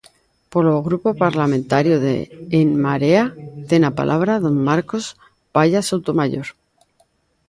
[0.51, 2.15] Polo Grupo Parlamentario de
[2.59, 3.25] En Marea,
[3.69, 5.05] ten a palabra don Marcos
[5.55, 6.47] Palla Soutomaior.